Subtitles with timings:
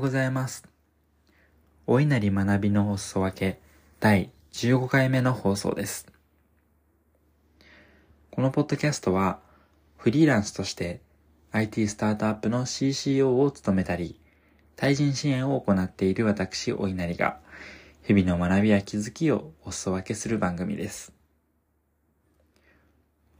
[0.00, 0.64] うございます。
[1.86, 3.60] お稲荷学びのお裾分け
[4.00, 6.10] 第15回目の放送です。
[8.30, 9.40] このポッドキャストは
[9.98, 11.02] フリーランスとして
[11.52, 14.18] IT スタートアップの CCO を務めたり、
[14.74, 17.38] 対人支援を行っている私、お稲荷が
[18.02, 21.12] 日々の学びや気づきをお裾分けする番組です。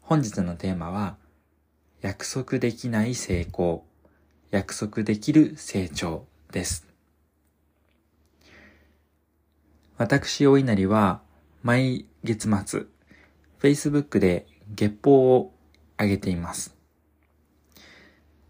[0.03, 1.17] 本日のテーマは
[2.03, 3.87] 約束できない成功
[4.51, 6.87] 約束できる成長です。
[9.97, 11.21] 私、お稲荷は、
[11.63, 12.87] 毎月末、
[13.61, 15.53] Facebook で月報を
[15.99, 16.75] 上げています。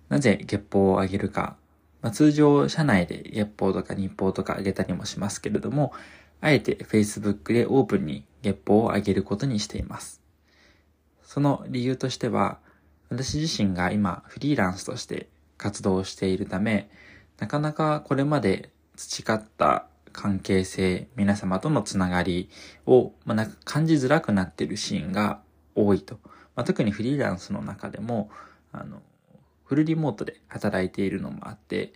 [0.08, 1.56] なぜ月報を上げるか。
[2.02, 5.92] まあ、通常、社内で月報とか日報とか上げたりもしますけれども、
[6.40, 10.22] あえて Facebook でオープンに月報を上げることにしています。
[11.22, 12.58] その理由としては、
[13.08, 16.88] 私自身が今フリーランスとして活動しているため、
[17.40, 22.50] なかなかこれまで培った関係性、皆様とのつながり
[22.86, 25.40] を、まあ、なんか感じづらくなっているシーンが
[25.74, 26.18] 多いと。
[26.54, 28.30] まあ、特にフリーランスの中でも、
[28.72, 29.02] あの、
[29.64, 31.94] フルリモートで働いているのもあって、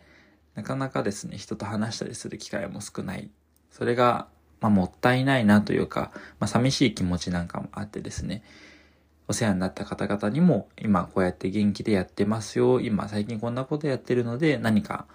[0.55, 3.31] なかなかですね、人と話したりする機会も少ない。
[3.71, 4.29] それが、
[4.61, 8.43] まあ、もったいないなというか、まあ、寂しい気持ちなんかもあってですね、
[9.27, 12.81] お世話になった方々にも、今こうやって元気でやってますよ。
[12.81, 15.07] 今最近こんなことやってるので、何か、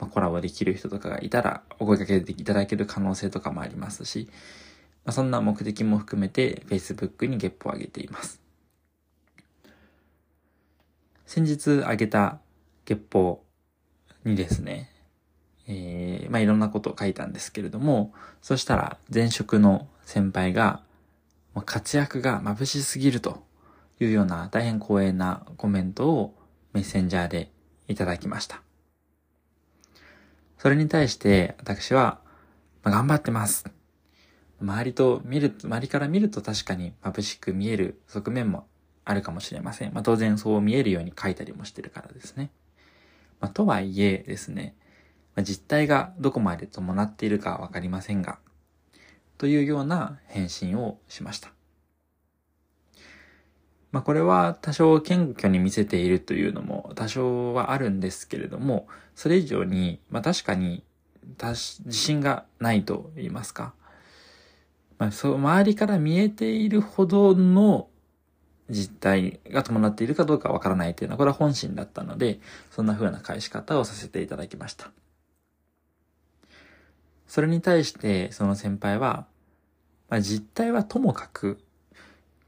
[0.00, 4.28] まあコラボできる人とかがいたら、お声掛けていただける可能性とかもありますし、
[5.04, 8.40] まあ、そんな目的も含めて、Facebook に月報を上げています。
[11.26, 12.40] 先日上げた
[12.84, 13.44] 月報
[14.24, 14.90] にですね、
[15.68, 18.12] えー、まあ、いろんなことを書いたんですけれども、
[18.42, 20.82] そしたら前職の先輩が、
[21.66, 23.42] 活躍が眩しすぎると
[24.00, 26.34] いうような大変光栄なコメントを
[26.72, 27.50] メッセンジャーで
[27.88, 28.62] いただきました。
[30.60, 32.20] それに対して私は、
[32.82, 33.64] まあ、頑張ってます。
[34.60, 38.66] 周りと見る、周りから見ると確かに眩しく見える側面も
[39.06, 39.94] あるかもしれません。
[39.94, 42.50] まあ、当然そう見えるように書いたりもしてるからですね。
[43.40, 44.76] まあ、とはいえですね、
[45.34, 48.38] まあ、実態がどこまで伴っているかわかりませんが、
[49.38, 51.54] というような返信をしました。
[53.92, 60.84] まあこれは多少謙虚に見せているというのも多少はあるんですけれども、それ以上に、まあ確かに
[61.38, 63.74] 自信がないと言いますか。
[64.98, 67.88] まあそう、周りから見えているほどの
[68.68, 72.40] 実態が伴っているかどうかわからないというのは、これは本心だったので、
[72.70, 74.90] そんな風な返し方をさせていただきました。
[77.26, 79.26] それに対してその先輩は、
[80.08, 81.58] まあ、実態はともかく、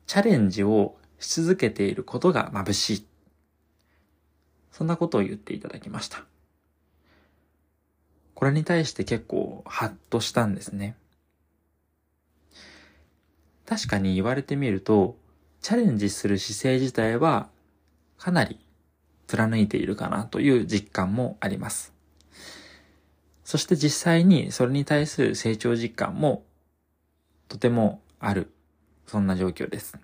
[0.06, 3.06] チャレンジをし続けていることが眩しい。
[4.72, 6.24] そんなことを言っていただきました。
[8.34, 10.96] これに対して結構ハッとしたんですね。
[13.66, 15.16] 確かに言われてみると、
[15.60, 17.48] チャレンジする姿勢自体は
[18.18, 18.58] かなり
[19.28, 21.92] 貫いているかなという実感もあります。
[23.44, 26.44] そして実際にそれに対する成長実感も
[27.46, 28.50] とてもある。
[29.06, 29.96] そんな状況です。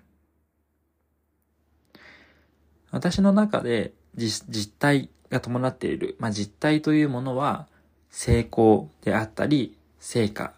[2.91, 7.67] 私の中で実実態が伴っている、まあ、実態というものは
[8.09, 10.53] 成功であったり、成果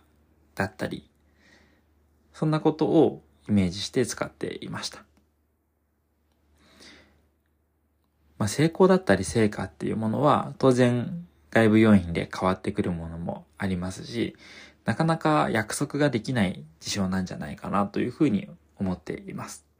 [0.55, 1.09] だったり、
[2.33, 5.03] そんなことをイメージして使っていました。
[8.37, 14.35] まあ、成功だったり成果っていうものは当然外部要因で変わってくるものもありますし、
[14.85, 19.70] なかなか約束ができない事象なんじゃないかなというふうに思っています。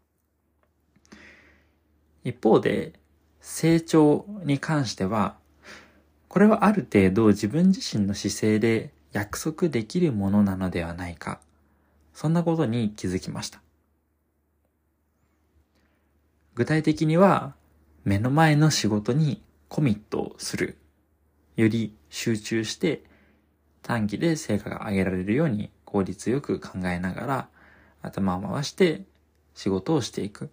[2.24, 2.94] 一方で、
[3.40, 5.38] 成長に関しては、
[6.28, 11.42] これはある程度自分自身の姿勢で約束できるものなのではないか。
[12.14, 13.62] そんなことに気づきました。
[16.54, 17.56] 具体的には、
[18.04, 20.78] 目の前の仕事にコミットする。
[21.56, 23.04] より集中して
[23.82, 27.50] 短期で成果が上げられるように効率よく考えながら
[28.02, 29.04] 頭を回して
[29.54, 30.50] 仕事をしていく。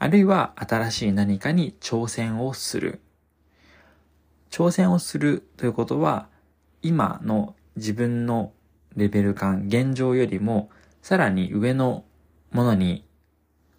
[0.00, 3.00] あるいは新しい何かに挑戦をする。
[4.50, 6.28] 挑戦をするということは
[6.82, 8.52] 今の自分の
[8.96, 10.70] レベル感、現状よりも
[11.02, 12.04] さらに上の
[12.52, 13.04] ものに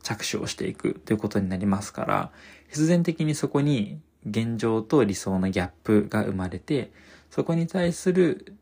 [0.04, 2.32] 着手をしていくということになりますから、
[2.68, 6.92] 必然的にそこに現状と理想のギャップが生まれて、
[7.30, 8.54] そこに対する、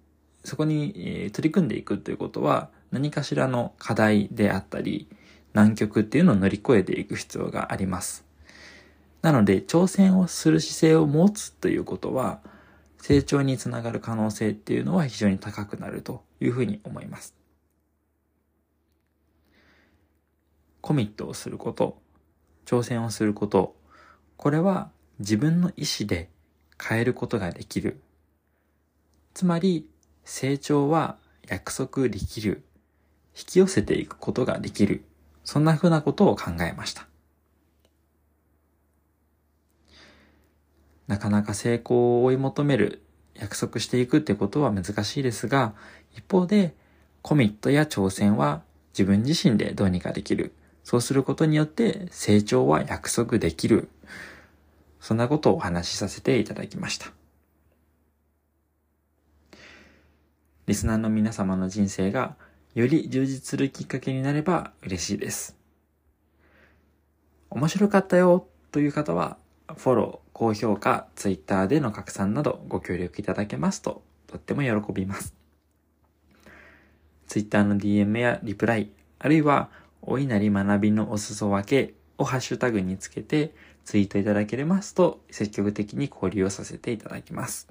[0.43, 5.07] そこに取り組んでいくということは、何かしらの課題であったり、
[5.57, 8.23] 難局っていうのを乗り越えていく必要があります。
[9.23, 12.41] なので、挑戦をする姿勢を持つということは、
[12.99, 17.33] 成長につながる可能性っていうのは非常に高くなるというふうに思います。
[20.81, 21.99] コミットをすること、
[22.67, 23.75] 挑戦をすること、
[24.35, 26.29] これは自分の意思で
[26.79, 27.99] 変えることができる。
[29.33, 29.89] つまり、
[30.23, 31.17] 成長は
[31.47, 32.61] 約束できる。
[33.35, 35.03] 引き寄せていくことができる。
[35.47, 37.07] そんな風なことを考えました。
[41.07, 43.01] なかなか成功を追い求める、
[43.33, 45.73] 約束していくってことは難しいですが、
[46.13, 46.75] 一方で、
[47.21, 48.61] コミットや挑戦は
[48.91, 50.51] 自分自身でどうにかできる。
[50.83, 53.87] そうすることによって成長は約束できる。
[54.99, 57.07] そんなことをお話しさせていただきました。
[60.65, 62.35] リスナーの皆様の人生が
[62.77, 65.57] より充実するきっかけになれば嬉しいです。
[67.49, 69.37] 面白かったよという方は、
[69.77, 75.33] フォロー、高評価、ツイッターでの拡散などご協力いただけますと、とっても喜びます。
[77.25, 79.71] ツイッターの DM やリプライ、あるいは、
[80.03, 87.69] お稲荷学びのお裾分けをハッシュタグにつけてツイートいただけますと、積極的に交流をさせていただきます。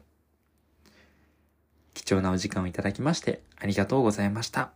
[1.94, 4.72] 貴重なお時間をいただきましてありがとうございました。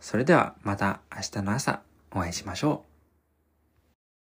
[0.00, 1.80] それではまた明日の朝
[2.12, 2.87] お会いしましょう。